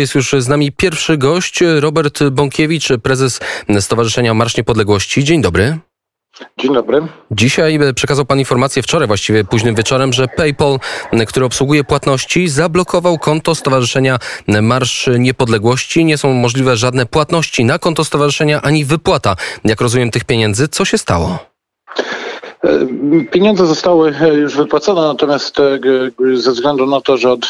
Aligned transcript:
Jest 0.00 0.14
już 0.14 0.32
z 0.38 0.48
nami 0.48 0.72
pierwszy 0.72 1.18
gość, 1.18 1.60
Robert 1.80 2.24
Bąkiewicz, 2.24 2.88
prezes 3.02 3.40
Stowarzyszenia 3.80 4.34
Marsz 4.34 4.56
Niepodległości. 4.56 5.24
Dzień 5.24 5.42
dobry. 5.42 5.78
Dzień 6.58 6.74
dobry. 6.74 7.02
Dzisiaj 7.30 7.78
przekazał 7.94 8.24
Pan 8.24 8.38
informację 8.38 8.82
wczoraj, 8.82 9.08
właściwie 9.08 9.44
późnym 9.44 9.74
wieczorem, 9.74 10.12
że 10.12 10.28
PayPal, 10.28 10.78
który 11.26 11.46
obsługuje 11.46 11.84
płatności, 11.84 12.48
zablokował 12.48 13.18
konto 13.18 13.54
Stowarzyszenia 13.54 14.18
Marsz 14.62 15.10
Niepodległości. 15.18 16.04
Nie 16.04 16.18
są 16.18 16.32
możliwe 16.32 16.76
żadne 16.76 17.06
płatności 17.06 17.64
na 17.64 17.78
konto 17.78 18.04
stowarzyszenia 18.04 18.62
ani 18.62 18.84
wypłata, 18.84 19.36
jak 19.64 19.80
rozumiem, 19.80 20.10
tych 20.10 20.24
pieniędzy. 20.24 20.68
Co 20.68 20.84
się 20.84 20.98
stało? 20.98 21.38
Pieniądze 23.30 23.66
zostały 23.66 24.14
już 24.34 24.56
wypłacone, 24.56 25.00
natomiast 25.00 25.56
ze 26.34 26.52
względu 26.52 26.86
na 26.86 27.00
to, 27.00 27.16
że 27.16 27.32
od 27.32 27.46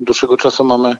dłuższego 0.00 0.36
czasu 0.36 0.64
mamy 0.64 0.96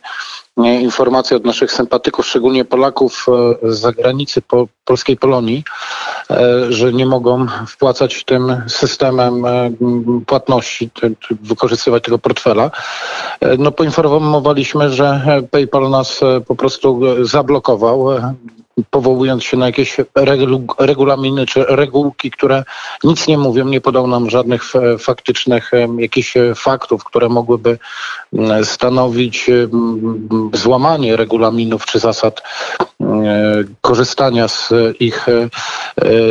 informacje 0.81 1.37
od 1.37 1.45
naszych 1.45 1.73
sympatyków, 1.73 2.27
szczególnie 2.27 2.65
Polaków 2.65 3.27
z 3.63 3.79
zagranicy, 3.79 4.43
po 4.43 4.67
polskiej 4.85 5.17
Polonii, 5.17 5.65
że 6.69 6.93
nie 6.93 7.07
mogą 7.07 7.47
wpłacać 7.69 8.25
tym 8.25 8.63
systemem 8.69 9.45
płatności, 10.27 10.91
wykorzystywać 11.31 12.03
tego 12.03 12.19
portfela. 12.19 12.71
No 13.59 13.73
poinformowaliśmy, 13.73 14.91
że 14.91 15.21
PayPal 15.51 15.91
nas 15.91 16.21
po 16.47 16.57
prostu 16.57 17.01
zablokował 17.23 18.09
powołując 18.91 19.45
się 19.45 19.57
na 19.57 19.67
jakieś 19.67 19.97
regu 20.15 20.67
regulaminy 20.79 21.47
czy 21.47 21.65
regułki, 21.69 22.31
które 22.31 22.65
nic 23.05 23.27
nie 23.27 23.39
mówią, 23.39 23.65
nie 23.65 23.81
podał 23.81 24.07
nam 24.07 24.31
żadnych 24.31 24.73
faktycznych 24.99 25.71
jakichś 25.99 26.35
faktów, 26.57 27.05
które 27.05 27.29
mogłyby 27.29 27.79
stanowić 28.63 29.51
złamanie 30.53 31.17
regulaminów 31.17 31.87
czy 31.87 31.99
zasad 31.99 32.43
korzystania 33.81 34.49
z 34.49 34.73
ich, 35.01 35.27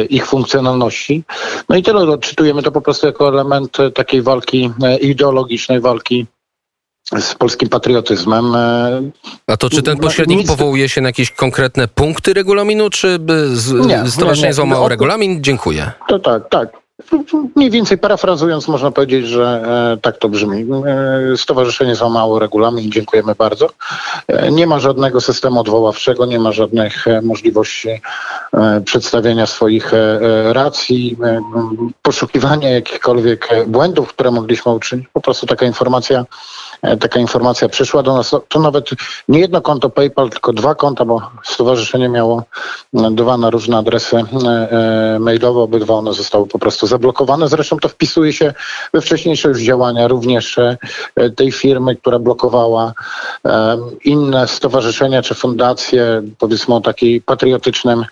ich 0.10 0.26
funkcjonalności. 0.26 1.24
No 1.70 1.76
i 1.76 1.84
tyle 1.84 2.00
odczytujemy 2.00 2.64
to 2.64 2.72
po 2.72 2.82
prostu 2.82 3.06
jako 3.06 3.28
element 3.28 3.78
takiej 3.94 4.22
walki 4.22 4.72
ideologicznej, 5.02 5.80
walki 5.80 6.26
z 7.20 7.36
polskim 7.36 7.70
patriotyzmem. 7.70 8.56
A 9.48 9.58
to 9.58 9.70
czy 9.70 9.82
ten 9.82 9.98
pośrednik 9.98 10.40
Nic... 10.40 10.48
powołuje 10.48 10.90
się 10.90 11.02
na 11.02 11.10
jakieś 11.10 11.32
konkretne 11.32 11.88
punkty 11.88 12.34
regulaminu, 12.34 12.90
czy 12.90 13.20
z, 13.54 13.88
nie, 13.88 14.12
stowarzyszenie 14.12 14.42
nie, 14.42 14.48
nie. 14.48 14.54
złamało 14.54 14.84
no, 14.84 14.90
regulamin? 14.90 15.44
Dziękuję. 15.44 15.92
To 16.08 16.20
tak, 16.20 16.50
tak. 16.50 16.83
Mniej 17.56 17.70
więcej 17.72 17.98
parafrazując, 17.98 18.68
można 18.68 18.92
powiedzieć, 18.92 19.28
że 19.28 19.64
e, 19.94 19.98
tak 19.98 20.18
to 20.18 20.30
brzmi. 20.30 20.66
E, 20.86 21.38
stowarzyszenie 21.38 21.96
złamało 21.96 22.40
regulamin, 22.40 22.92
dziękujemy 22.92 23.36
bardzo. 23.36 23.70
E, 24.28 24.52
nie 24.52 24.68
ma 24.68 24.80
żadnego 24.80 25.22
systemu 25.22 25.60
odwoławczego, 25.60 26.26
nie 26.26 26.40
ma 26.40 26.52
żadnych 26.52 27.06
możliwości 27.24 28.02
przedstawienia 28.86 29.46
swoich 29.46 29.92
racji, 30.52 31.18
poszukiwania 32.02 32.70
jakichkolwiek 32.70 33.50
błędów, 33.68 34.10
które 34.10 34.32
mogliśmy 34.32 34.72
uczynić. 34.72 35.08
Po 35.14 35.22
prostu 35.22 35.46
taka 35.46 35.66
informacja 35.66 36.26
taka 37.00 37.20
informacja 37.20 37.70
przyszła 37.70 38.04
do 38.04 38.14
nas. 38.14 38.36
To 38.48 38.60
nawet 38.60 38.90
nie 39.28 39.40
jedno 39.40 39.62
konto 39.62 39.90
PayPal, 39.90 40.30
tylko 40.30 40.54
dwa 40.54 40.76
konta, 40.76 41.06
bo 41.06 41.22
stowarzyszenie 41.44 42.10
miało 42.10 42.44
dwa 42.94 43.38
na 43.38 43.50
różne 43.50 43.78
adresy 43.78 44.24
mailowe, 45.20 45.60
obydwa 45.60 45.94
one 45.94 46.14
zostały 46.14 46.48
po 46.48 46.60
prostu 46.60 46.83
zablokowane. 46.88 47.48
Zresztą 47.48 47.78
to 47.78 47.90
wpisuje 47.90 48.34
się 48.34 48.54
we 48.94 49.02
wcześniejsze 49.02 49.50
już 49.50 49.62
działania 49.62 50.08
również 50.08 50.58
e, 50.58 50.78
tej 51.36 51.52
firmy, 51.52 51.96
która 51.96 52.20
blokowała 52.20 52.94
inne 54.04 54.48
stowarzyszenia 54.48 55.22
czy 55.22 55.36
fundacje, 55.36 56.22
powiedzmy 56.40 56.76
o 56.76 56.82
takiej 56.82 57.22
patriotycznym 57.22 58.06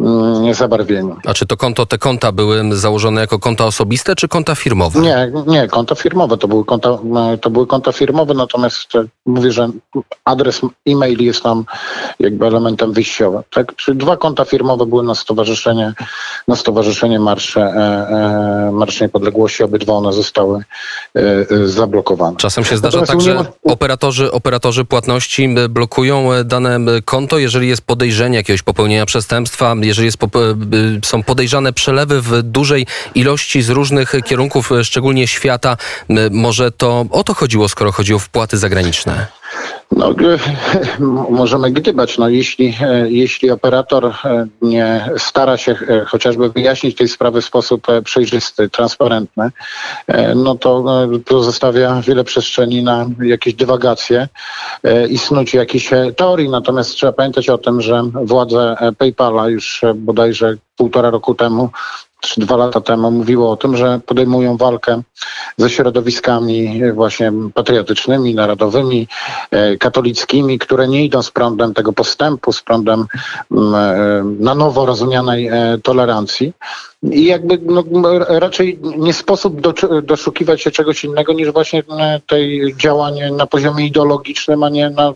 mm, 0.00 0.54
zabarwieniu. 0.54 1.16
A 1.26 1.34
czy 1.34 1.46
to 1.46 1.56
konto, 1.56 1.86
te 1.86 1.98
konta 1.98 2.32
były 2.32 2.76
założone 2.76 3.20
jako 3.20 3.38
konta 3.38 3.64
osobiste 3.64 4.14
czy 4.14 4.28
konta 4.28 4.54
firmowe? 4.54 5.00
Nie, 5.00 5.32
nie, 5.46 5.68
konta 5.68 5.94
firmowe. 5.94 6.36
To 6.36 6.48
były 6.48 6.64
konta, 6.64 6.88
e, 7.32 7.38
to 7.38 7.50
były 7.50 7.66
konta 7.66 7.92
firmowe, 7.92 8.34
natomiast 8.34 8.94
e, 8.94 9.04
mówię, 9.26 9.52
że 9.52 9.70
adres 10.24 10.60
e-mail 10.86 11.22
jest 11.22 11.42
tam 11.42 11.64
jakby 12.20 12.46
elementem 12.46 12.92
wyjściowym. 12.92 13.42
Tak? 13.54 13.76
Czyli 13.76 13.98
dwa 13.98 14.16
konta 14.16 14.44
firmowe 14.44 14.86
były 14.86 15.02
na 15.02 15.14
stowarzyszenie, 15.14 15.92
na 16.48 16.56
stowarzyszenie 16.56 17.20
Marsze 17.20 17.72
Marsz 18.72 19.00
Niepodległości, 19.00 19.62
obydwa 19.62 19.92
one 19.92 20.12
zostały 20.12 20.64
e, 21.16 21.20
e, 21.20 21.68
zablokowane. 21.68 22.36
Czasem 22.36 22.64
się 22.64 22.76
zdarza 22.76 23.00
Natomiast 23.00 23.26
tak, 23.26 23.34
że 23.36 23.50
ma... 23.64 23.72
operatorzy, 23.72 24.32
operatorzy 24.32 24.84
płatności 24.84 25.54
blokują 25.68 26.28
dane 26.44 26.78
konto, 27.04 27.38
jeżeli 27.38 27.68
jest 27.68 27.82
podejrzenie 27.82 28.36
jakiegoś 28.36 28.62
popełnienia 28.62 29.06
przestępstwa, 29.06 29.74
jeżeli 29.80 30.06
jest, 30.06 30.18
są 31.04 31.22
podejrzane 31.22 31.72
przelewy 31.72 32.22
w 32.22 32.42
dużej 32.42 32.86
ilości 33.14 33.62
z 33.62 33.70
różnych 33.70 34.12
kierunków, 34.24 34.70
szczególnie 34.82 35.26
świata. 35.26 35.76
Może 36.30 36.70
to 36.70 37.04
o 37.10 37.24
to 37.24 37.34
chodziło, 37.34 37.68
skoro 37.68 37.92
chodzi 37.92 38.14
o 38.14 38.18
wpłaty 38.18 38.58
zagraniczne? 38.58 39.26
No, 39.92 40.14
możemy 41.30 41.70
gdybać. 41.70 42.18
No, 42.18 42.28
jeśli, 42.28 42.74
e, 42.80 43.10
jeśli 43.10 43.50
operator 43.50 44.06
e, 44.06 44.46
nie 44.62 45.10
stara 45.16 45.56
się 45.56 45.72
e, 45.72 46.04
chociażby 46.04 46.50
wyjaśnić 46.50 46.96
tej 46.96 47.08
sprawy 47.08 47.40
w 47.40 47.44
sposób 47.44 47.86
przejrzysty, 48.04 48.70
transparentny, 48.70 49.50
no 50.36 50.54
to 50.54 50.84
pozostawia 51.26 52.02
wiele 52.02 52.24
przestrzeni 52.24 52.82
na 52.82 53.06
jakieś 53.22 53.54
dywagacje 53.54 54.28
i 55.08 55.18
snucie 55.18 55.58
jakichś 55.58 55.90
teorii. 56.16 56.48
Natomiast 56.48 56.90
trzeba 56.90 57.12
pamiętać 57.12 57.48
o 57.48 57.58
tym, 57.58 57.80
że 57.80 58.02
władze 58.14 58.76
PayPala 58.98 59.48
już 59.48 59.82
bodajże 59.94 60.54
półtora 60.76 61.10
roku 61.10 61.34
temu 61.34 61.70
czy 62.20 62.40
dwa 62.40 62.56
lata 62.56 62.80
temu 62.80 63.10
mówiło 63.10 63.50
o 63.50 63.56
tym, 63.56 63.76
że 63.76 64.00
podejmują 64.06 64.56
walkę 64.56 65.02
ze 65.56 65.70
środowiskami 65.70 66.82
właśnie 66.92 67.32
patriotycznymi, 67.54 68.34
narodowymi, 68.34 69.08
e, 69.50 69.76
katolickimi, 69.76 70.58
które 70.58 70.88
nie 70.88 71.04
idą 71.04 71.22
z 71.22 71.30
prądem 71.30 71.74
tego 71.74 71.92
postępu, 71.92 72.52
z 72.52 72.62
prądem 72.62 73.06
mm, 73.50 73.74
e, 73.74 74.24
na 74.44 74.54
nowo 74.54 74.86
rozumianej 74.86 75.48
e, 75.48 75.78
tolerancji. 75.82 76.52
I 77.12 77.24
jakby 77.24 77.58
no, 77.62 77.84
raczej 78.28 78.78
nie 78.98 79.12
sposób 79.12 79.60
do, 79.60 79.74
doszukiwać 80.02 80.62
się 80.62 80.70
czegoś 80.70 81.04
innego 81.04 81.32
niż 81.32 81.50
właśnie 81.50 81.82
tej 82.26 82.74
działań 82.76 83.14
na 83.32 83.46
poziomie 83.46 83.86
ideologicznym, 83.86 84.62
a 84.62 84.68
nie 84.68 84.90
na, 84.90 85.14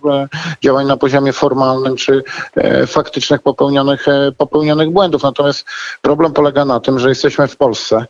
działań 0.63 0.87
na 0.87 0.97
poziomie 0.97 1.33
formalnym 1.33 1.97
czy 1.97 2.23
e, 2.55 2.87
faktycznych 2.87 3.43
popełnionych, 3.43 4.09
e, 4.09 4.33
popełnionych 4.33 4.91
błędów. 4.91 5.23
Natomiast 5.23 5.65
problem 6.03 6.33
polega 6.33 6.65
na 6.65 6.81
tym, 6.81 6.99
że 6.99 7.09
jesteśmy 7.09 7.49
w 7.49 7.57
Polsce. 7.57 8.07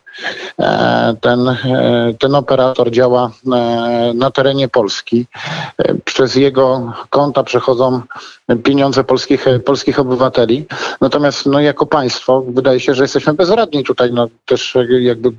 E, 0.59 1.15
ten, 1.21 1.47
e, 1.47 2.13
ten 2.19 2.35
operator 2.35 2.91
działa 2.91 3.31
e, 3.53 4.11
na 4.15 4.31
terenie 4.31 4.67
Polski. 4.67 5.25
E, 5.77 5.95
przez 6.05 6.35
jego 6.35 6.93
konta 7.09 7.43
przechodzą 7.43 8.01
pieniądze 8.63 9.03
polskich, 9.03 9.45
polskich 9.65 9.99
obywateli. 9.99 10.65
Natomiast 11.01 11.45
no, 11.45 11.59
jako 11.59 11.85
państwo 11.85 12.43
wydaje 12.47 12.79
się, 12.79 12.93
że 12.93 13.03
jesteśmy 13.03 13.33
bezradni 13.33 13.70
uzgodnień 13.71 13.83
tutaj 13.83 14.11
no, 14.13 14.27
też 14.45 14.77
jakby 14.99 15.31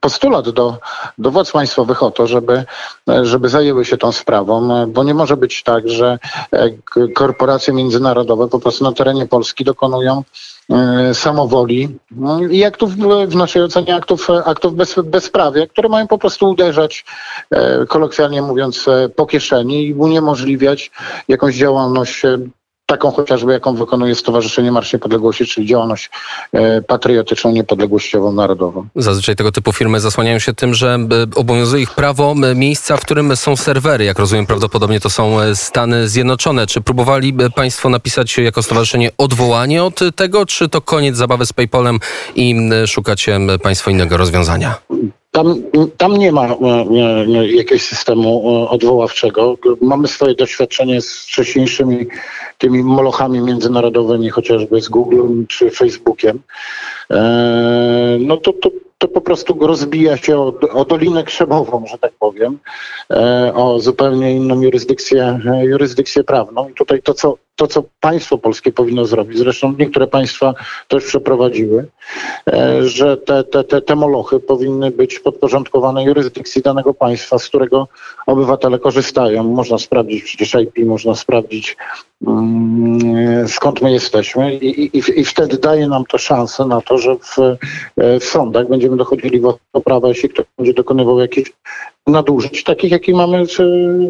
postulat 0.00 0.50
do, 0.50 0.78
do 1.18 1.30
władz 1.30 1.52
państwowych 1.52 2.02
o 2.02 2.10
to, 2.10 2.26
żeby, 2.26 2.64
żeby 3.22 3.48
zajęły 3.48 3.84
się 3.84 3.96
tą 3.96 4.12
sprawą, 4.12 4.86
bo 4.86 5.04
nie 5.04 5.14
może 5.14 5.36
być 5.36 5.62
tak, 5.62 5.88
że 5.88 6.18
e, 6.52 6.70
korporacje 7.14 7.74
międzynarodowe 7.74 8.48
po 8.48 8.60
prostu 8.60 8.84
na 8.84 8.92
terenie 8.92 9.26
Polski 9.26 9.64
dokonują 9.64 10.24
e, 10.70 11.14
samowoli. 11.14 11.98
No, 12.10 12.40
i 12.40 12.64
aktów, 12.64 12.96
w 13.28 13.34
naszej 13.34 13.62
ocenie 13.62 13.94
aktów, 13.94 14.28
aktów 14.44 14.74
bez, 14.74 14.94
bezprawia, 15.04 15.66
które 15.66 15.88
mają 15.88 16.06
po 16.06 16.18
prostu 16.18 16.50
uderzać, 16.50 17.04
e, 17.50 17.86
kolokwialnie 17.86 18.42
mówiąc, 18.42 18.86
po 19.16 19.26
kieszeni 19.26 19.86
i 19.86 19.94
uniemożliwiać 19.94 20.90
jakąś 21.28 21.56
działalność 21.56 22.22
taką 22.88 23.10
chociażby, 23.10 23.52
jaką 23.52 23.74
wykonuje 23.74 24.14
Stowarzyszenie 24.14 24.72
Marsz 24.72 24.92
Niepodległości, 24.92 25.46
czyli 25.46 25.66
działalność 25.66 26.10
e, 26.52 26.82
patriotyczną, 26.82 27.52
niepodległościową, 27.52 28.32
narodową. 28.32 28.86
Zazwyczaj 28.96 29.36
tego 29.36 29.52
typu 29.52 29.72
firmy 29.72 30.00
zasłaniają 30.00 30.38
się 30.38 30.54
tym, 30.54 30.74
że 30.74 30.94
e, 30.94 31.38
obowiązuje 31.40 31.82
ich 31.82 31.94
prawo 31.94 32.34
miejsca, 32.54 32.96
w 32.96 33.00
którym 33.00 33.36
są 33.36 33.56
serwery. 33.56 34.04
Jak 34.04 34.18
rozumiem, 34.18 34.46
prawdopodobnie 34.46 35.00
to 35.00 35.10
są 35.10 35.40
e, 35.40 35.56
Stany 35.56 36.08
Zjednoczone. 36.08 36.66
Czy 36.66 36.80
próbowali 36.80 37.34
Państwo 37.54 37.88
napisać 37.88 38.38
jako 38.38 38.62
stowarzyszenie 38.62 39.10
odwołanie 39.18 39.84
od 39.84 40.00
tego, 40.16 40.46
czy 40.46 40.68
to 40.68 40.80
koniec 40.80 41.16
zabawy 41.16 41.46
z 41.46 41.52
PayPalem 41.52 41.98
i 42.34 42.54
szukacie 42.86 43.40
Państwo 43.62 43.90
innego 43.90 44.16
rozwiązania? 44.16 44.74
Tam, 45.38 45.62
tam 45.96 46.16
nie 46.16 46.32
ma 46.32 46.56
jakiegoś 47.56 47.82
systemu 47.82 48.46
odwoławczego. 48.68 49.56
Mamy 49.80 50.08
swoje 50.08 50.34
doświadczenie 50.34 51.00
z 51.00 51.18
wcześniejszymi 51.18 52.06
tymi 52.58 52.82
molochami 52.82 53.40
międzynarodowymi, 53.40 54.30
chociażby 54.30 54.80
z 54.80 54.88
Google 54.88 55.44
czy 55.48 55.70
Facebookiem. 55.70 56.40
E, 57.10 58.18
no 58.20 58.36
to, 58.36 58.52
to 58.52 58.70
to 58.98 59.08
po 59.08 59.20
prostu 59.20 59.66
rozbija 59.66 60.16
się 60.16 60.38
o, 60.38 60.54
o 60.72 60.84
Dolinę 60.84 61.24
Krzemową, 61.24 61.86
że 61.86 61.98
tak 61.98 62.12
powiem, 62.18 62.58
o 63.54 63.80
zupełnie 63.80 64.36
inną 64.36 64.60
jurysdykcję, 64.60 65.40
jurysdykcję 65.62 66.24
prawną. 66.24 66.68
I 66.68 66.74
tutaj 66.74 67.02
to, 67.02 67.14
co 67.14 67.38
to, 67.58 67.66
co 67.66 67.84
państwo 68.00 68.38
polskie 68.38 68.72
powinno 68.72 69.04
zrobić, 69.04 69.38
zresztą 69.38 69.74
niektóre 69.78 70.06
państwa 70.06 70.54
też 70.88 71.04
przeprowadziły, 71.04 71.86
e, 72.46 72.82
że 72.88 73.16
te, 73.16 73.44
te, 73.44 73.64
te, 73.64 73.80
te 73.80 73.96
molochy 73.96 74.40
powinny 74.40 74.90
być 74.90 75.18
podporządkowane 75.18 76.04
jurysdykcji 76.04 76.62
danego 76.62 76.94
państwa, 76.94 77.38
z 77.38 77.48
którego 77.48 77.88
obywatele 78.26 78.78
korzystają. 78.78 79.44
Można 79.44 79.78
sprawdzić 79.78 80.22
przecież 80.22 80.54
IP, 80.54 80.86
można 80.86 81.14
sprawdzić 81.14 81.76
mm, 82.26 83.48
skąd 83.48 83.82
my 83.82 83.92
jesteśmy 83.92 84.54
i, 84.54 84.98
i, 84.98 85.20
i 85.20 85.24
wtedy 85.24 85.58
daje 85.58 85.88
nam 85.88 86.04
to 86.04 86.18
szansę 86.18 86.64
na 86.64 86.80
to, 86.80 86.98
że 86.98 87.16
w, 87.16 87.38
e, 87.38 88.20
w 88.20 88.24
sądach 88.24 88.68
będziemy 88.88 88.96
dochodzili 88.96 89.40
do 89.40 89.80
prawa, 89.84 90.08
jeśli 90.08 90.28
ktoś 90.28 90.46
będzie 90.58 90.74
dokonywał 90.74 91.20
jakichś 91.20 91.52
nadużyć, 92.06 92.64
takich, 92.64 92.90
jakie 92.90 93.14
mamy 93.14 93.44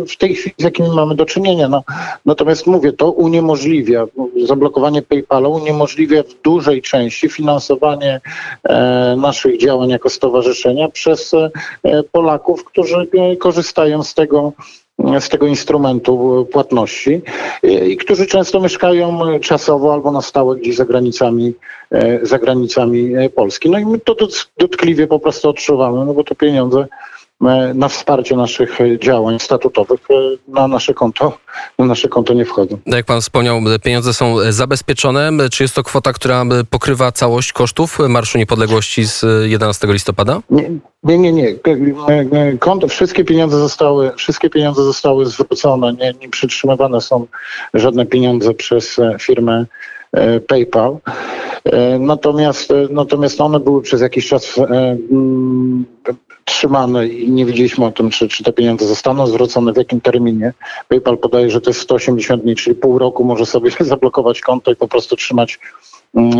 w 0.08 0.16
tej 0.16 0.34
chwili, 0.34 0.54
z 0.58 0.64
jakimi 0.64 0.88
mamy 0.88 1.14
do 1.14 1.26
czynienia. 1.26 1.68
No, 1.68 1.82
natomiast 2.24 2.66
mówię, 2.66 2.92
to 2.92 3.10
uniemożliwia, 3.10 4.06
zablokowanie 4.46 5.02
PayPala 5.02 5.48
uniemożliwia 5.48 6.22
w 6.22 6.42
dużej 6.42 6.82
części 6.82 7.28
finansowanie 7.28 8.20
e, 8.64 9.16
naszych 9.18 9.60
działań 9.60 9.88
jako 9.88 10.10
stowarzyszenia 10.10 10.88
przez 10.88 11.34
e, 11.34 11.50
Polaków, 12.12 12.64
którzy 12.64 12.96
e, 12.96 13.36
korzystają 13.36 14.02
z 14.02 14.14
tego 14.14 14.52
z 15.20 15.28
tego 15.28 15.46
instrumentu 15.46 16.46
płatności 16.52 17.22
i 17.62 17.96
którzy 17.96 18.26
często 18.26 18.60
mieszkają 18.60 19.38
czasowo 19.40 19.92
albo 19.92 20.12
na 20.12 20.22
stałe 20.22 20.56
gdzieś 20.56 20.76
za 20.76 20.84
granicami, 20.84 21.54
e, 21.90 22.26
za 22.26 22.38
granicami 22.38 23.12
Polski. 23.34 23.70
No 23.70 23.78
i 23.78 23.86
my 23.86 23.98
to 23.98 24.16
dotkliwie 24.58 25.06
po 25.06 25.18
prostu 25.18 25.48
odczuwamy, 25.48 26.04
no 26.04 26.14
bo 26.14 26.24
te 26.24 26.34
pieniądze 26.34 26.86
E, 26.88 27.27
na 27.74 27.88
wsparcie 27.88 28.36
naszych 28.36 28.80
e, 28.80 28.98
działań 28.98 29.38
statutowych 29.38 30.00
e, 30.10 30.14
na 30.48 30.68
nasze 30.68 30.94
konto, 30.94 31.38
na 31.78 31.84
nasze 31.84 32.08
konto 32.08 32.34
nie 32.34 32.44
wchodzą. 32.44 32.78
Jak 32.86 33.06
pan 33.06 33.20
wspomniał, 33.20 33.60
pieniądze 33.82 34.14
są 34.14 34.36
zabezpieczone. 34.52 35.30
Czy 35.52 35.64
jest 35.64 35.74
to 35.74 35.82
kwota, 35.82 36.12
która 36.12 36.44
pokrywa 36.70 37.12
całość 37.12 37.52
kosztów 37.52 37.98
Marszu 38.08 38.38
Niepodległości 38.38 39.04
z 39.04 39.24
11 39.42 39.86
listopada? 39.86 40.40
Nie, 40.50 40.70
nie, 41.04 41.18
nie. 41.18 41.32
nie. 41.32 41.54
Konto, 42.58 42.88
wszystkie 42.88 43.24
pieniądze 43.24 43.58
zostały, 43.58 44.12
wszystkie 44.16 44.50
pieniądze 44.50 44.82
zostały 44.82 45.26
zwrócone. 45.26 45.92
Nie, 45.92 46.14
nie 46.20 46.28
przytrzymywane 46.28 47.00
są 47.00 47.26
żadne 47.74 48.06
pieniądze 48.06 48.54
przez 48.54 48.96
firmę 49.20 49.66
PayPal. 50.48 50.96
Natomiast, 52.00 52.72
natomiast 52.90 53.40
one 53.40 53.60
były 53.60 53.82
przez 53.82 54.00
jakiś 54.00 54.28
czas 54.28 54.54
trzymane 56.44 57.08
i 57.08 57.30
nie 57.30 57.46
wiedzieliśmy 57.46 57.84
o 57.84 57.92
tym, 57.92 58.10
czy, 58.10 58.28
czy 58.28 58.44
te 58.44 58.52
pieniądze 58.52 58.86
zostaną 58.86 59.26
zwrócone, 59.26 59.72
w 59.72 59.76
jakim 59.76 60.00
terminie. 60.00 60.52
PayPal 60.88 61.18
podaje, 61.18 61.50
że 61.50 61.60
to 61.60 61.70
jest 61.70 61.80
180 61.80 62.42
dni, 62.42 62.56
czyli 62.56 62.76
pół 62.76 62.98
roku 62.98 63.24
może 63.24 63.46
sobie 63.46 63.70
zablokować 63.80 64.40
konto 64.40 64.72
i 64.72 64.76
po 64.76 64.88
prostu 64.88 65.16
trzymać 65.16 65.58
mm, 65.58 65.87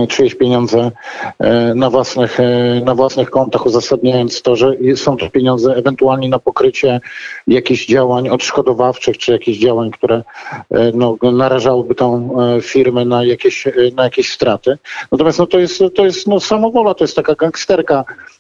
czyjeś 0.09 0.35
pieniądze 0.35 0.91
e, 1.39 1.75
na 1.75 1.91
własnych, 1.91 2.41
e, 2.41 2.81
na 2.85 2.95
własnych 2.95 3.31
kontach, 3.31 3.67
uzasadniając 3.67 4.43
to, 4.43 4.57
że 4.57 4.73
są 4.97 5.17
to 5.17 5.31
pieniądze 5.31 5.77
ewentualnie 5.77 6.29
na 6.29 6.39
pokrycie 6.39 7.01
jakichś 7.47 7.87
działań 7.87 8.29
odszkodowawczych, 8.29 9.19
czy 9.19 9.33
jakichś 9.33 9.59
działań, 9.59 9.91
które 9.91 10.23
e, 10.71 10.93
no, 10.95 11.17
narażałyby 11.23 11.95
tą 11.95 12.37
firmę 12.63 13.05
na 13.05 13.25
jakieś, 13.25 13.65
na 13.97 14.05
jakieś 14.05 14.33
straty. 14.33 14.79
Natomiast 15.13 15.39
no, 15.39 15.47
to 15.47 15.59
jest, 15.59 15.83
to 15.95 16.05
jest 16.05 16.27
no, 16.27 16.41
samowola, 16.41 16.95
to 16.95 17.05
jest 17.05 17.17
taka 17.17 17.35
gangsterka 17.35 18.05
Mm, 18.05 18.38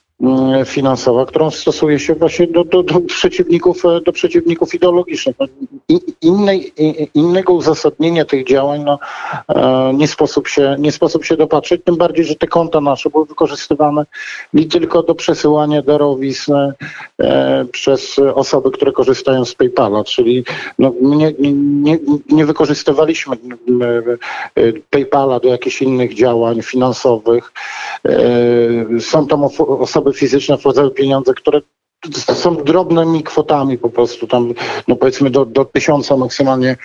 finansowa, 0.65 1.26
którą 1.26 1.50
stosuje 1.50 1.99
się 1.99 2.15
właśnie 2.15 2.47
do, 2.47 2.65
do, 2.65 2.82
do 2.82 3.00
przeciwników, 3.00 3.85
e, 3.85 4.00
do 4.00 4.12
przeciwników 4.12 4.75
ideologicznych. 4.75 5.37
No, 5.41 5.47
innej, 6.23 6.73
innego 7.15 7.53
uzasadnienia 7.53 8.25
tych 8.25 8.47
działań 8.47 8.85
no, 8.85 8.99
e, 9.49 9.94
nie, 9.94 10.09
sposób 10.09 10.49
się, 10.49 10.76
nie 10.79 10.93
sposób 10.93 11.25
się 11.25 11.37
dopatrzeć, 11.37 11.81
tym 11.85 11.97
bardziej, 11.97 12.25
że 12.25 12.35
te 12.35 12.47
konta 12.47 12.81
nasze 12.81 13.11
były 13.11 13.26
wykorzystywane 13.26 14.06
nie 14.55 14.67
tylko 14.67 15.03
do 15.03 15.15
przesyłania 15.15 15.82
darowizn 15.82 16.53
e, 17.21 17.64
przez 17.73 18.19
osoby, 18.35 18.71
które 18.71 18.93
korzystają 18.93 19.44
z 19.44 19.55
PayPala, 19.55 20.05
czyli 20.05 20.44
no, 20.79 20.93
nie, 21.00 21.32
nie, 21.38 21.99
nie 22.31 22.47
wykorzystywaliśmy 22.47 23.37
PayPala 24.91 25.41
do 25.41 25.49
jakichś 25.49 25.82
innych 25.82 26.14
działań 26.14 26.62
finansowych. 26.62 27.53
Są 29.00 29.26
tam 29.26 29.44
osoby 29.59 30.08
osoby 30.09 30.19
fizyczne 30.19 30.59
wpłacały 30.59 30.91
pieniądze, 30.91 31.35
które 31.35 31.61
są 32.35 32.57
drobnymi 32.57 33.23
kwotami 33.23 33.79
po 33.79 33.91
prostu, 33.91 34.27
tam 34.27 34.55
no 34.89 34.97
powiedzmy 34.97 35.31
do, 35.31 35.45
do 35.45 35.65
tysiąca 35.65 36.17
maksymalnie 36.17 36.77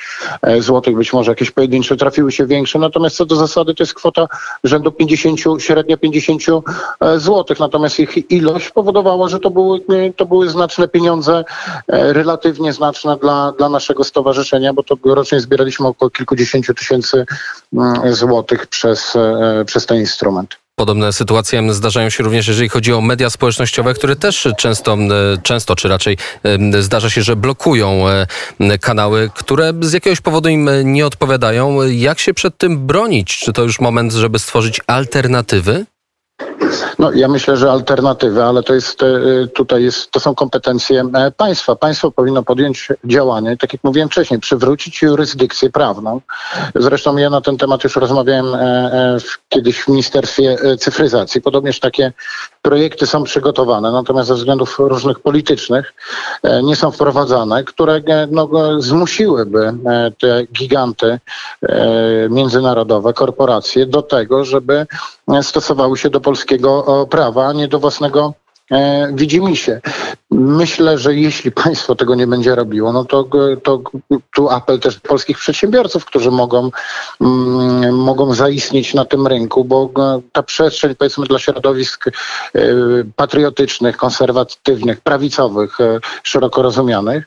e, 0.41 0.61
złotych, 0.61 0.95
być 0.95 1.13
może 1.13 1.31
jakieś 1.31 1.51
pojedyncze 1.51 1.97
trafiły 1.97 2.31
się 2.31 2.45
większe, 2.45 2.79
natomiast 2.79 3.15
co 3.15 3.25
do 3.25 3.35
zasady 3.35 3.73
to 3.73 3.83
jest 3.83 3.93
kwota 3.93 4.27
rzędu 4.63 4.91
50, 4.91 5.39
średnio 5.59 5.97
50 5.97 6.41
e, 6.99 7.19
złotych, 7.19 7.59
natomiast 7.59 7.99
ich 7.99 8.31
ilość 8.31 8.69
powodowała, 8.69 9.29
że 9.29 9.39
to 9.39 9.49
były, 9.49 9.79
e, 9.89 10.13
to 10.13 10.25
były 10.25 10.49
znaczne 10.49 10.87
pieniądze, 10.87 11.43
relatywnie 11.87 12.73
znaczne 12.73 13.17
dla, 13.17 13.51
dla 13.57 13.69
naszego 13.69 14.03
stowarzyszenia, 14.03 14.73
bo 14.73 14.83
to 14.83 14.97
rocznie 15.05 15.39
zbieraliśmy 15.39 15.87
około 15.87 16.09
kilkudziesięciu 16.09 16.73
tysięcy 16.73 17.25
mm, 17.73 18.13
złotych 18.13 18.67
przez, 18.67 19.13
przez 19.65 19.85
ten 19.85 19.97
instrument. 19.97 20.62
Podobne 20.75 21.13
sytuacje 21.13 21.73
zdarzają 21.73 22.09
się 22.09 22.23
również, 22.23 22.47
jeżeli 22.47 22.69
chodzi 22.69 22.93
o 22.93 23.01
media 23.01 23.29
społecznościowe, 23.29 23.93
które 23.93 24.15
też 24.15 24.47
często, 24.57 24.97
często 25.43 25.75
czy 25.75 25.87
raczej 25.87 26.17
zdarza 26.79 27.09
się, 27.09 27.21
że 27.21 27.35
blokują 27.35 28.09
e, 28.59 28.77
kanały, 28.77 29.29
które 29.35 29.73
z 29.81 29.93
jakiegoś 29.93 30.21
powodu 30.21 30.49
im 30.49 30.69
nie 30.83 31.05
odpowiadają. 31.05 31.81
Jak 31.81 32.19
się 32.19 32.33
przed 32.33 32.57
tym 32.57 32.87
bronić? 32.87 33.37
Czy 33.37 33.53
to 33.53 33.63
już 33.63 33.79
moment, 33.79 34.13
żeby 34.13 34.39
stworzyć 34.39 34.81
alternatywy? 34.87 35.85
No, 36.99 37.11
ja 37.11 37.27
myślę, 37.27 37.57
że 37.57 37.71
alternatywy, 37.71 38.43
ale 38.43 38.63
to 38.63 38.73
jest 38.73 39.03
e, 39.03 39.07
tutaj 39.47 39.83
jest, 39.83 40.11
to 40.11 40.19
są 40.19 40.35
kompetencje 40.35 41.03
e, 41.13 41.31
państwa. 41.31 41.75
Państwo 41.75 42.11
powinno 42.11 42.43
podjąć 42.43 42.87
działanie, 43.05 43.57
tak 43.57 43.73
jak 43.73 43.83
mówiłem 43.83 44.09
wcześniej, 44.09 44.39
przywrócić 44.39 45.01
jurysdykcję 45.01 45.69
prawną. 45.69 46.21
Zresztą 46.75 47.17
ja 47.17 47.29
na 47.29 47.41
ten 47.41 47.57
temat 47.57 47.83
już 47.83 47.95
rozmawiałem 47.95 48.55
e, 48.55 49.17
kiedyś 49.49 49.81
w 49.81 49.87
Ministerstwie 49.87 50.57
Cyfryzacji. 50.79 51.41
Podobnież 51.41 51.79
takie 51.79 52.13
projekty 52.63 53.07
są 53.07 53.23
przygotowane, 53.23 53.91
natomiast 53.91 54.27
ze 54.27 54.35
względów 54.35 54.79
różnych 54.79 55.19
politycznych 55.19 55.93
nie 56.63 56.75
są 56.75 56.91
wprowadzane, 56.91 57.63
które 57.63 58.01
no, 58.31 58.49
zmusiłyby 58.81 59.73
te 60.19 60.45
giganty 60.53 61.19
międzynarodowe, 62.29 63.13
korporacje 63.13 63.85
do 63.85 64.01
tego, 64.01 64.45
żeby 64.45 64.87
stosowały 65.41 65.97
się 65.97 66.09
do 66.09 66.21
polskiego 66.21 67.07
prawa, 67.09 67.47
a 67.47 67.53
nie 67.53 67.67
do 67.67 67.79
własnego 67.79 68.33
e, 68.71 69.11
widzimisię. 69.13 69.81
Myślę, 70.31 70.97
że 70.97 71.15
jeśli 71.15 71.51
państwo 71.51 71.95
tego 71.95 72.15
nie 72.15 72.27
będzie 72.27 72.55
robiło, 72.55 72.93
no 72.93 73.05
to, 73.05 73.29
to 73.63 73.81
tu 74.35 74.49
apel 74.49 74.79
też 74.79 74.99
polskich 74.99 75.37
przedsiębiorców, 75.37 76.05
którzy 76.05 76.31
mogą, 76.31 76.71
mm, 77.21 77.95
mogą 77.95 78.33
zaistnieć 78.33 78.93
na 78.93 79.05
tym 79.05 79.27
rynku, 79.27 79.65
bo 79.65 79.89
ta 80.31 80.43
przestrzeń 80.43 80.95
powiedzmy 80.95 81.25
dla 81.25 81.39
środowisk 81.39 82.07
y, 82.07 82.11
patriotycznych, 83.15 83.97
konserwatywnych, 83.97 85.01
prawicowych, 85.01 85.79
y, 85.79 85.99
szeroko 86.23 86.61
rozumianych, 86.61 87.25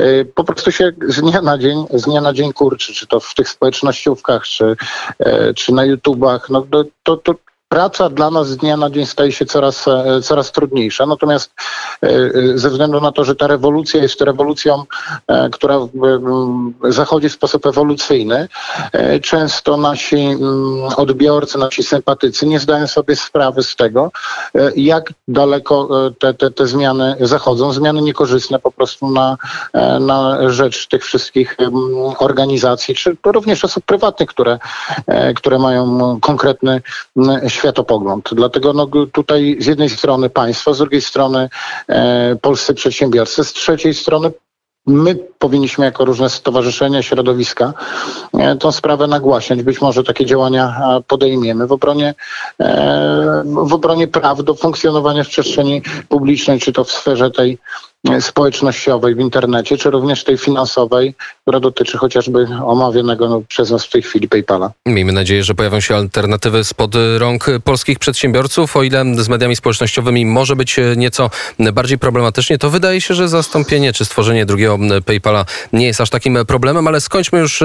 y, 0.00 0.32
po 0.34 0.44
prostu 0.44 0.72
się 0.72 0.92
z 1.08 1.20
dnia 1.20 1.42
na 1.42 1.58
dzień, 1.58 1.86
z 1.92 2.02
dnia 2.02 2.20
na 2.20 2.32
dzień 2.32 2.52
kurczy, 2.52 2.94
czy 2.94 3.06
to 3.06 3.20
w 3.20 3.34
tych 3.34 3.48
społecznościówkach, 3.48 4.42
czy, 4.42 4.76
czy 5.56 5.72
na 5.72 5.84
YouTubach, 5.84 6.50
no 6.50 6.66
to, 7.02 7.16
to, 7.16 7.34
praca 7.68 8.10
dla 8.10 8.30
nas 8.30 8.48
z 8.48 8.56
dnia 8.56 8.76
na 8.76 8.90
dzień 8.90 9.06
staje 9.06 9.32
się 9.32 9.46
coraz, 9.46 9.88
e, 9.88 10.20
coraz 10.22 10.52
trudniejsza. 10.52 11.06
Natomiast 11.06 11.52
e, 12.02 12.08
e, 12.08 12.58
ze 12.58 12.70
względu 12.70 13.00
na 13.00 13.12
to, 13.12 13.24
że 13.24 13.34
ta 13.34 13.46
rewolucja 13.46 14.02
jest 14.02 14.20
rewolucją, 14.20 14.84
która 15.52 15.78
zachodzi 16.88 17.28
w 17.28 17.32
sposób 17.32 17.66
ewolucyjny, 17.66 18.48
często 19.22 19.76
nasi 19.76 20.28
odbiorcy, 20.96 21.58
nasi 21.58 21.82
sympatycy 21.82 22.46
nie 22.46 22.60
zdają 22.60 22.86
sobie 22.86 23.16
sprawy 23.16 23.62
z 23.62 23.76
tego, 23.76 24.10
jak 24.76 25.12
daleko 25.28 25.88
te, 26.18 26.34
te, 26.34 26.50
te 26.50 26.66
zmiany 26.66 27.16
zachodzą. 27.20 27.72
Zmiany 27.72 28.02
niekorzystne 28.02 28.58
po 28.58 28.72
prostu 28.72 29.10
na, 29.10 29.36
na 30.00 30.50
rzecz 30.50 30.86
tych 30.86 31.04
wszystkich 31.04 31.56
organizacji, 32.18 32.94
czy 32.94 33.16
również 33.24 33.64
osób 33.64 33.84
prywatnych, 33.84 34.28
które, 34.28 34.58
które 35.36 35.58
mają 35.58 36.18
konkretny 36.20 36.82
światopogląd. 37.58 38.30
Dlatego 38.32 38.72
no, 38.72 38.86
tutaj 39.12 39.56
z 39.60 39.66
jednej 39.66 39.90
strony 39.90 40.30
państwo, 40.30 40.74
z 40.74 40.78
drugiej 40.78 41.00
strony 41.00 41.48
e, 41.88 42.36
polscy 42.36 42.74
przedsiębiorcy, 42.74 43.44
z 43.44 43.52
trzeciej 43.52 43.94
strony 43.94 44.30
my 44.88 45.14
powinniśmy 45.38 45.84
jako 45.84 46.04
różne 46.04 46.30
stowarzyszenia, 46.30 47.02
środowiska 47.02 47.72
tą 48.60 48.72
sprawę 48.72 49.06
nagłaśniać. 49.06 49.62
Być 49.62 49.80
może 49.80 50.04
takie 50.04 50.26
działania 50.26 50.80
podejmiemy 51.06 51.66
w 51.66 51.72
obronie, 51.72 52.14
w 53.44 53.72
obronie 53.72 54.08
praw 54.08 54.44
do 54.44 54.54
funkcjonowania 54.54 55.24
w 55.24 55.28
przestrzeni 55.28 55.82
publicznej, 56.08 56.60
czy 56.60 56.72
to 56.72 56.84
w 56.84 56.90
sferze 56.90 57.30
tej 57.30 57.58
społecznościowej 58.20 59.14
w 59.14 59.18
internecie, 59.18 59.76
czy 59.76 59.90
również 59.90 60.24
tej 60.24 60.38
finansowej, 60.38 61.14
która 61.42 61.60
dotyczy 61.60 61.98
chociażby 61.98 62.46
omawianego 62.64 63.28
no, 63.28 63.42
przez 63.48 63.70
nas 63.70 63.84
w 63.84 63.90
tej 63.90 64.02
chwili 64.02 64.28
PayPala. 64.28 64.70
Miejmy 64.86 65.12
nadzieję, 65.12 65.44
że 65.44 65.54
pojawią 65.54 65.80
się 65.80 65.96
alternatywy 65.96 66.64
spod 66.64 66.94
rąk 67.18 67.46
polskich 67.64 67.98
przedsiębiorców. 67.98 68.76
O 68.76 68.82
ile 68.82 69.04
z 69.18 69.28
mediami 69.28 69.56
społecznościowymi 69.56 70.26
może 70.26 70.56
być 70.56 70.76
nieco 70.96 71.30
bardziej 71.72 71.98
problematycznie, 71.98 72.58
to 72.58 72.70
wydaje 72.70 73.00
się, 73.00 73.14
że 73.14 73.28
zastąpienie 73.28 73.92
czy 73.92 74.04
stworzenie 74.04 74.46
drugiego 74.46 74.78
PayPala 75.06 75.44
nie 75.72 75.86
jest 75.86 76.00
aż 76.00 76.10
takim 76.10 76.38
problemem, 76.46 76.88
ale 76.88 77.00
skończmy 77.00 77.38
już 77.38 77.62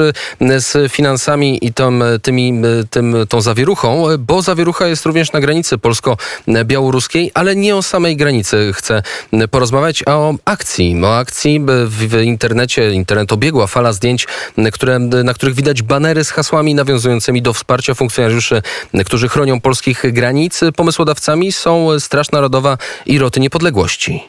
z 0.58 0.92
finansami 0.92 1.66
i 1.66 1.74
tą, 1.74 2.00
tymi, 2.22 2.62
tym, 2.90 3.16
tą 3.30 3.42
zawieruchą, 3.42 4.06
bo 4.20 4.42
zawierucha 4.42 4.88
jest 4.88 5.06
również 5.06 5.32
na 5.32 5.40
granicy 5.40 5.78
polsko-białoruskiej, 5.78 7.32
ale 7.34 7.56
nie 7.56 7.76
o 7.76 7.82
samej 7.82 8.18
granicy 8.18 8.72
chcę 8.74 9.04
porozmawiać, 9.52 10.04
a 10.08 10.16
o 10.16 10.23
akcji. 10.46 11.06
O 11.06 11.18
akcji 11.18 11.60
w, 11.88 12.08
w 12.10 12.22
internecie, 12.22 12.92
internet 12.92 13.34
obiegła 13.34 13.68
fala 13.68 13.94
zdjęć, 13.94 14.28
które, 14.74 15.00
na 15.00 15.34
których 15.34 15.56
widać 15.56 15.82
banery 15.82 16.24
z 16.24 16.30
hasłami 16.30 16.76
nawiązującymi 16.76 17.42
do 17.42 17.54
wsparcia 17.54 17.94
funkcjonariuszy, 17.94 18.62
którzy 19.06 19.30
chronią 19.30 19.62
polskich 19.62 20.14
granic. 20.14 20.60
Pomysłodawcami 20.76 21.52
są 21.52 22.00
Straż 22.00 22.32
Narodowa 22.32 22.78
i 23.06 23.20
Roty 23.20 23.40
Niepodległości. 23.40 24.24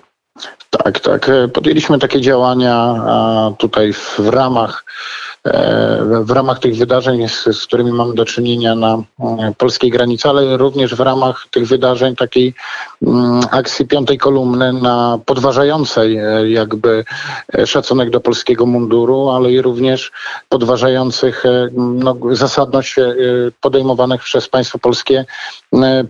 Tak, 0.70 1.00
tak. 1.00 1.30
Podjęliśmy 1.52 1.98
takie 1.98 2.20
działania 2.20 2.94
tutaj 3.58 3.92
w 3.92 4.18
ramach 4.18 4.84
w 6.20 6.30
ramach 6.30 6.58
tych 6.58 6.76
wydarzeń, 6.76 7.28
z, 7.28 7.44
z, 7.44 7.66
którymi 7.66 7.92
mamy 7.92 8.14
do 8.14 8.24
czynienia 8.24 8.74
na 8.74 9.02
mm, 9.20 9.54
polskiej 9.54 9.90
granicy, 9.90 10.28
ale 10.28 10.56
również 10.56 10.94
w 10.94 11.00
ramach 11.00 11.46
tych 11.50 11.66
wydarzeń 11.66 12.16
takiej 12.16 12.54
mm, 13.02 13.40
akcji 13.50 13.86
piątej 13.86 14.18
kolumny 14.18 14.72
na 14.72 15.18
podważającej 15.26 16.16
e, 16.16 16.50
jakby 16.50 17.04
e, 17.58 17.66
szacunek 17.66 18.10
do 18.10 18.20
polskiego 18.20 18.66
munduru, 18.66 19.28
ale 19.28 19.52
i 19.52 19.62
również 19.62 20.12
podważających 20.48 21.46
e, 21.46 21.68
no, 21.74 22.16
zasadność 22.30 22.96
podejmowanych 23.60 24.22
przez 24.22 24.48
państwo 24.48 24.78
polskie, 24.78 25.24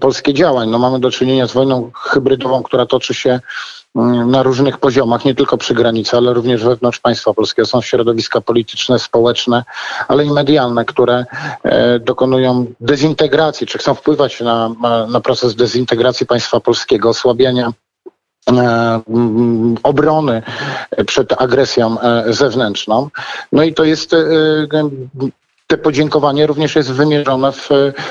polskie 0.00 0.34
działań. 0.34 0.70
No, 0.70 0.78
mamy 0.78 1.00
do 1.00 1.10
czynienia 1.10 1.46
z 1.46 1.52
wojną 1.52 1.90
hybrydową, 1.94 2.62
która 2.62 2.86
toczy 2.86 3.14
się 3.14 3.40
na 4.26 4.42
różnych 4.42 4.78
poziomach, 4.78 5.24
nie 5.24 5.34
tylko 5.34 5.58
przy 5.58 5.74
granicy, 5.74 6.16
ale 6.16 6.34
również 6.34 6.64
wewnątrz 6.64 6.98
państwa 6.98 7.34
polskiego. 7.34 7.66
Są 7.66 7.82
środowiska 7.82 8.40
polityczne, 8.40 8.98
społeczne, 8.98 9.64
ale 10.08 10.24
i 10.24 10.30
medialne, 10.30 10.84
które 10.84 11.24
e, 11.62 11.98
dokonują 11.98 12.66
dezintegracji, 12.80 13.66
czy 13.66 13.78
chcą 13.78 13.94
wpływać 13.94 14.40
na, 14.40 14.70
na 15.08 15.20
proces 15.20 15.54
dezintegracji 15.54 16.26
państwa 16.26 16.60
polskiego, 16.60 17.08
osłabiania 17.08 17.72
e, 18.50 18.52
mm, 19.08 19.76
obrony 19.82 20.42
przed 21.06 21.42
agresją 21.42 22.00
e, 22.00 22.32
zewnętrzną. 22.32 23.08
No 23.52 23.62
i 23.62 23.74
to 23.74 23.84
jest 23.84 24.16
te 25.66 25.78
podziękowanie 25.78 26.46
również 26.46 26.76
jest 26.76 26.92
wymierzone 26.92 27.52
w, 27.52 27.68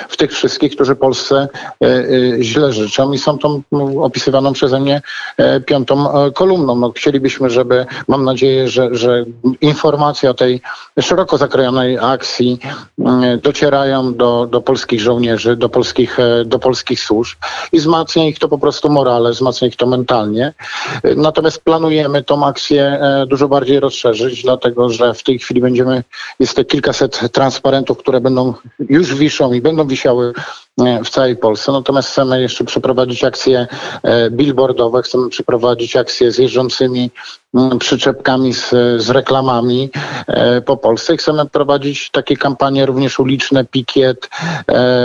w 0.10 0.17
tych 0.17 0.31
wszystkich, 0.31 0.75
którzy 0.75 0.95
Polsce 0.95 1.48
e, 1.83 1.88
e, 1.88 2.43
źle 2.43 2.74
życzą 2.74 3.12
i 3.12 3.17
są 3.17 3.38
tą 3.38 3.62
opisywaną 4.01 4.53
przeze 4.53 4.79
mnie 4.79 5.01
e, 5.38 5.60
piątą 5.60 6.07
kolumną. 6.33 6.75
No, 6.75 6.91
chcielibyśmy, 6.91 7.50
żeby, 7.50 7.86
mam 8.07 8.25
nadzieję, 8.25 8.69
że, 8.69 8.89
że 8.91 9.25
informacje 9.62 10.29
o 10.29 10.33
tej 10.33 10.62
szeroko 11.01 11.38
zakrojonej 11.38 11.98
akcji 12.01 12.60
docierają 13.43 14.13
do, 14.13 14.48
do 14.51 14.62
polskich 14.62 15.01
żołnierzy, 15.01 15.55
do 15.55 15.69
polskich, 15.69 16.17
do 16.45 16.60
polskich 16.60 17.00
służb 17.00 17.38
i 17.72 17.79
wzmacnia 17.79 18.27
ich 18.27 18.39
to 18.39 18.48
po 18.48 18.57
prostu 18.57 18.89
morale, 18.89 19.31
wzmacnia 19.31 19.67
ich 19.67 19.75
to 19.75 19.88
mentalnie. 19.88 20.53
Natomiast 21.15 21.63
planujemy 21.63 22.24
tą 22.24 22.45
akcję 22.45 23.00
dużo 23.27 23.48
bardziej 23.48 23.79
rozszerzyć, 23.79 24.43
dlatego 24.43 24.89
że 24.89 25.13
w 25.13 25.24
tej 25.24 25.39
chwili 25.39 25.62
będziemy, 25.62 26.03
jest 26.39 26.55
to 26.55 26.65
kilkaset 26.65 27.22
transparentów, 27.44 27.98
które 27.98 28.22
będą 28.22 28.54
już 28.80 29.16
wiszą 29.16 29.54
i 29.54 29.62
będą 29.62 29.88
wisiały 29.88 30.34
e, 30.80 31.04
w 31.04 31.10
całej 31.10 31.38
Polsce. 31.38 31.72
Natomiast 31.72 32.10
chcemy 32.10 32.42
jeszcze 32.42 32.64
przeprowadzić 32.64 33.24
akcje 33.24 33.68
e, 34.04 34.30
billboardowe, 34.30 35.02
chcemy 35.02 35.30
przeprowadzić 35.30 35.96
akcje 35.96 36.32
z 36.32 36.38
jeżdżącymi 36.38 37.12
mm, 37.54 37.80
przyczepkami 37.80 38.54
z, 38.54 38.70
z 38.98 39.10
reklamami 39.10 39.90
e, 40.28 40.62
po 40.62 40.78
Polsce. 40.78 41.18
Chcemy 41.18 41.46
prowadzić 41.46 42.10
takie 42.12 42.38
kampanie 42.38 42.86
również 42.86 43.20
uliczne, 43.20 43.66
pikiet, 43.66 44.30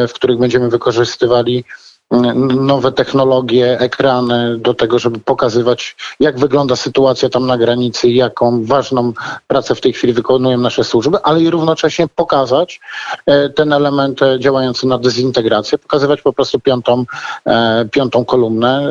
w 0.08 0.12
których 0.14 0.38
będziemy 0.38 0.68
wykorzystywali 0.68 1.64
nowe 2.10 2.92
technologie, 2.92 3.80
ekrany 3.80 4.58
do 4.58 4.74
tego, 4.74 4.98
żeby 4.98 5.18
pokazywać, 5.18 5.96
jak 6.20 6.38
wygląda 6.38 6.76
sytuacja 6.76 7.28
tam 7.28 7.46
na 7.46 7.58
granicy, 7.58 8.08
jaką 8.08 8.64
ważną 8.64 9.12
pracę 9.46 9.74
w 9.74 9.80
tej 9.80 9.92
chwili 9.92 10.12
wykonują 10.12 10.58
nasze 10.58 10.84
służby, 10.84 11.18
ale 11.22 11.40
i 11.40 11.50
równocześnie 11.50 12.08
pokazać 12.08 12.80
e, 13.26 13.48
ten 13.48 13.72
element 13.72 14.22
e, 14.22 14.40
działający 14.40 14.86
na 14.86 14.98
dezintegrację, 14.98 15.78
pokazywać 15.78 16.22
po 16.22 16.32
prostu 16.32 16.60
piątą, 16.60 17.04
e, 17.46 17.84
piątą 17.90 18.24
kolumnę 18.24 18.88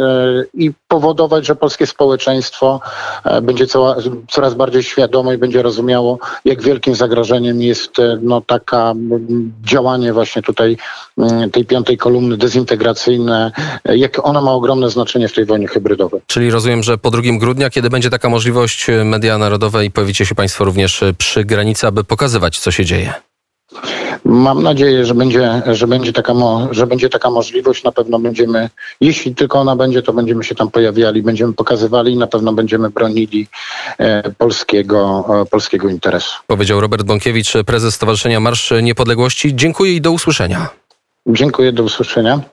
i 0.53 0.71
powodować, 0.87 1.45
że 1.45 1.55
polskie 1.55 1.87
społeczeństwo 1.87 2.79
będzie 3.41 3.65
coraz 4.29 4.53
bardziej 4.53 4.83
świadome 4.83 5.35
i 5.35 5.37
będzie 5.37 5.61
rozumiało, 5.61 6.19
jak 6.45 6.61
wielkim 6.61 6.95
zagrożeniem 6.95 7.61
jest 7.61 7.91
no, 8.21 8.41
taka 8.41 8.93
działanie 9.63 10.13
właśnie 10.13 10.41
tutaj 10.41 10.77
tej 11.51 11.65
piątej 11.65 11.97
kolumny 11.97 12.37
dezintegracji 12.37 13.06
jak 13.85 14.25
ona 14.25 14.41
ma 14.41 14.51
ogromne 14.51 14.89
znaczenie 14.89 15.27
w 15.27 15.33
tej 15.33 15.45
wojnie 15.45 15.67
hybrydowej. 15.67 16.21
Czyli 16.27 16.51
rozumiem, 16.51 16.83
że 16.83 16.97
po 16.97 17.11
2 17.11 17.21
grudnia, 17.39 17.69
kiedy 17.69 17.89
będzie 17.89 18.09
taka 18.09 18.29
możliwość, 18.29 18.89
e, 18.89 19.03
media 19.03 19.37
narodowe 19.37 19.85
i 19.85 19.91
pojawicie 19.91 20.25
się 20.25 20.35
Państwo 20.35 20.65
również 20.65 21.03
e, 21.03 21.13
przy 21.13 21.45
granicy, 21.45 21.87
aby 21.87 22.03
pokazywać, 22.03 22.59
co 22.59 22.71
się 22.71 22.85
dzieje. 22.85 23.13
Mam 24.25 24.63
nadzieję, 24.63 25.05
że 25.05 25.15
będzie, 25.15 25.61
że, 25.71 25.87
będzie 25.87 26.13
taka 26.13 26.33
mo, 26.33 26.67
że 26.71 26.87
będzie 26.87 27.09
taka 27.09 27.29
możliwość. 27.29 27.83
Na 27.83 27.91
pewno 27.91 28.19
będziemy, 28.19 28.69
jeśli 29.01 29.35
tylko 29.35 29.59
ona 29.59 29.75
będzie, 29.75 30.01
to 30.01 30.13
będziemy 30.13 30.43
się 30.43 30.55
tam 30.55 30.71
pojawiali, 30.71 31.23
będziemy 31.23 31.53
pokazywali 31.53 32.13
i 32.13 32.17
na 32.17 32.27
pewno 32.27 32.53
będziemy 32.53 32.89
bronili 32.89 33.47
e, 33.97 34.31
polskiego, 34.31 35.25
e, 35.41 35.45
polskiego 35.45 35.89
interesu. 35.89 36.37
Powiedział 36.47 36.81
Robert 36.81 37.03
Bąkiewicz, 37.03 37.53
prezes 37.65 37.95
Stowarzyszenia 37.95 38.39
Marsz 38.39 38.73
Niepodległości. 38.81 39.55
Dziękuję 39.55 39.93
i 39.93 40.01
do 40.01 40.11
usłyszenia. 40.11 40.69
Dziękuję, 41.27 41.71
do 41.71 41.83
usłyszenia. 41.83 42.39